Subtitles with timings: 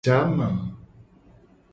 [0.03, 0.49] Jama.